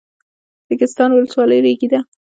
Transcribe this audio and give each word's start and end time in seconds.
ریګستان 0.69 1.09
ولسوالۍ 1.13 1.59
ریګي 1.65 1.87
ده؟ 1.91 1.99